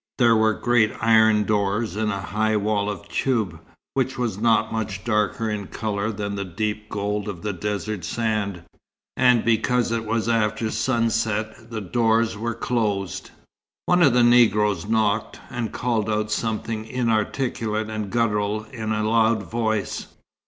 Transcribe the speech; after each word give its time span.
There 0.17 0.35
were 0.35 0.55
great 0.55 0.91
iron 0.99 1.43
doors 1.43 1.95
in 1.95 2.09
a 2.09 2.19
high 2.21 2.57
wall 2.57 2.89
of 2.89 3.07
toub, 3.07 3.59
which 3.93 4.17
was 4.17 4.39
not 4.39 4.73
much 4.73 5.03
darker 5.03 5.47
in 5.47 5.67
colour 5.67 6.11
than 6.11 6.33
the 6.33 6.43
deep 6.43 6.89
gold 6.89 7.27
of 7.29 7.43
the 7.43 7.53
desert 7.53 8.03
sand; 8.03 8.63
and 9.15 9.45
because 9.45 9.91
it 9.91 10.03
was 10.03 10.27
after 10.27 10.71
sunset 10.71 11.69
the 11.69 11.81
doors 11.81 12.35
were 12.35 12.55
closed. 12.55 13.29
One 13.85 14.01
of 14.01 14.13
the 14.13 14.23
Negroes 14.23 14.87
knocked, 14.87 15.39
and 15.51 15.71
called 15.71 16.09
out 16.09 16.31
something 16.31 16.83
inarticulate 16.85 17.91
and 17.91 18.09
guttural 18.09 18.63
in 18.73 18.91
a 18.91 19.07
loud 19.07 19.43
voice. 19.43 20.07